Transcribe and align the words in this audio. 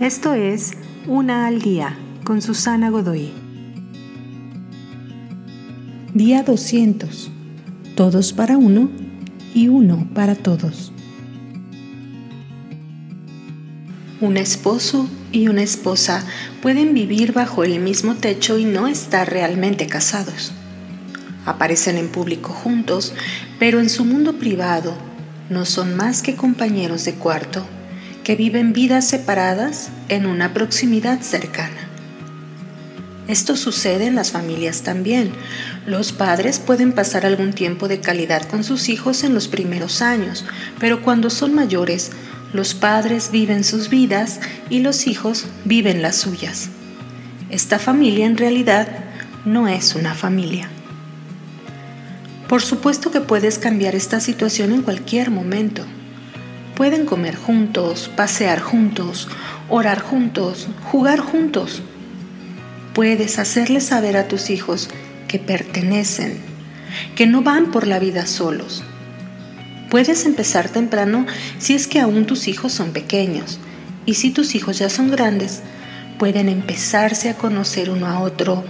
Esto 0.00 0.34
es 0.34 0.72
Una 1.06 1.46
al 1.46 1.62
Día 1.62 1.96
con 2.22 2.42
Susana 2.42 2.90
Godoy. 2.90 3.32
Día 6.12 6.42
200. 6.42 7.30
Todos 7.94 8.34
para 8.34 8.58
uno 8.58 8.90
y 9.54 9.68
uno 9.68 10.06
para 10.12 10.34
todos. 10.34 10.92
Un 14.20 14.36
esposo 14.36 15.08
y 15.32 15.48
una 15.48 15.62
esposa 15.62 16.26
pueden 16.60 16.92
vivir 16.92 17.32
bajo 17.32 17.64
el 17.64 17.80
mismo 17.80 18.16
techo 18.16 18.58
y 18.58 18.66
no 18.66 18.88
estar 18.88 19.30
realmente 19.30 19.86
casados. 19.86 20.52
Aparecen 21.46 21.96
en 21.96 22.08
público 22.08 22.52
juntos, 22.52 23.14
pero 23.58 23.80
en 23.80 23.88
su 23.88 24.04
mundo 24.04 24.34
privado 24.34 24.92
no 25.48 25.64
son 25.64 25.96
más 25.96 26.20
que 26.20 26.36
compañeros 26.36 27.06
de 27.06 27.14
cuarto 27.14 27.66
que 28.26 28.34
viven 28.34 28.72
vidas 28.72 29.06
separadas 29.06 29.90
en 30.08 30.26
una 30.26 30.52
proximidad 30.52 31.20
cercana. 31.20 31.88
Esto 33.28 33.54
sucede 33.54 34.08
en 34.08 34.16
las 34.16 34.32
familias 34.32 34.82
también. 34.82 35.30
Los 35.86 36.10
padres 36.10 36.58
pueden 36.58 36.90
pasar 36.90 37.24
algún 37.24 37.52
tiempo 37.52 37.86
de 37.86 38.00
calidad 38.00 38.42
con 38.48 38.64
sus 38.64 38.88
hijos 38.88 39.22
en 39.22 39.32
los 39.32 39.46
primeros 39.46 40.02
años, 40.02 40.44
pero 40.80 41.02
cuando 41.02 41.30
son 41.30 41.54
mayores 41.54 42.10
los 42.52 42.74
padres 42.74 43.30
viven 43.30 43.62
sus 43.62 43.90
vidas 43.90 44.40
y 44.70 44.80
los 44.80 45.06
hijos 45.06 45.46
viven 45.64 46.02
las 46.02 46.16
suyas. 46.16 46.70
Esta 47.48 47.78
familia 47.78 48.26
en 48.26 48.38
realidad 48.38 48.88
no 49.44 49.68
es 49.68 49.94
una 49.94 50.16
familia. 50.16 50.68
Por 52.48 52.60
supuesto 52.60 53.12
que 53.12 53.20
puedes 53.20 53.60
cambiar 53.60 53.94
esta 53.94 54.18
situación 54.18 54.72
en 54.72 54.82
cualquier 54.82 55.30
momento. 55.30 55.86
Pueden 56.76 57.06
comer 57.06 57.34
juntos, 57.34 58.10
pasear 58.14 58.60
juntos, 58.60 59.28
orar 59.68 60.00
juntos, 60.00 60.68
jugar 60.84 61.18
juntos. 61.18 61.82
Puedes 62.94 63.38
hacerles 63.38 63.86
saber 63.86 64.16
a 64.16 64.28
tus 64.28 64.50
hijos 64.50 64.88
que 65.26 65.38
pertenecen, 65.38 66.38
que 67.16 67.26
no 67.26 67.42
van 67.42 67.72
por 67.72 67.86
la 67.86 67.98
vida 67.98 68.26
solos, 68.26 68.84
Puedes 69.90 70.26
empezar 70.26 70.68
temprano 70.68 71.26
si 71.58 71.74
es 71.74 71.86
que 71.86 72.00
aún 72.00 72.26
tus 72.26 72.48
hijos 72.48 72.72
son 72.72 72.92
pequeños 72.92 73.58
y 74.04 74.14
si 74.14 74.30
tus 74.30 74.54
hijos 74.54 74.78
ya 74.78 74.90
son 74.90 75.10
grandes, 75.10 75.62
pueden 76.18 76.48
empezarse 76.48 77.30
a 77.30 77.34
conocer 77.34 77.90
uno 77.90 78.06
a 78.06 78.20
otro 78.20 78.64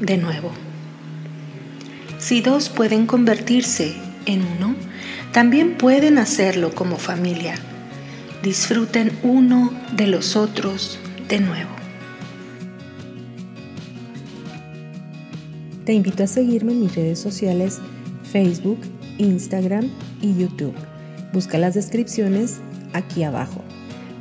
de 0.00 0.16
nuevo. 0.16 0.50
Si 2.18 2.40
dos 2.40 2.68
pueden 2.68 3.06
convertirse 3.06 3.94
en 4.26 4.44
uno, 4.44 4.74
también 5.36 5.76
pueden 5.76 6.16
hacerlo 6.16 6.74
como 6.74 6.96
familia. 6.96 7.56
Disfruten 8.42 9.12
uno 9.22 9.70
de 9.94 10.06
los 10.06 10.34
otros 10.34 10.98
de 11.28 11.40
nuevo. 11.40 11.68
Te 15.84 15.92
invito 15.92 16.24
a 16.24 16.26
seguirme 16.26 16.72
en 16.72 16.80
mis 16.80 16.94
redes 16.94 17.18
sociales 17.18 17.80
Facebook, 18.32 18.78
Instagram 19.18 19.90
y 20.22 20.38
YouTube. 20.38 20.72
Busca 21.34 21.58
las 21.58 21.74
descripciones 21.74 22.60
aquí 22.94 23.22
abajo. 23.22 23.62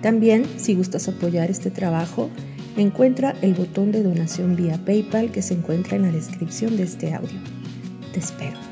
También, 0.00 0.46
si 0.56 0.74
gustas 0.74 1.08
apoyar 1.08 1.50
este 1.50 1.70
trabajo, 1.70 2.30
encuentra 2.78 3.36
el 3.42 3.52
botón 3.52 3.92
de 3.92 4.02
donación 4.02 4.56
vía 4.56 4.82
PayPal 4.82 5.30
que 5.30 5.42
se 5.42 5.52
encuentra 5.52 5.96
en 5.96 6.04
la 6.04 6.10
descripción 6.10 6.78
de 6.78 6.84
este 6.84 7.12
audio. 7.12 7.38
Te 8.14 8.20
espero. 8.20 8.71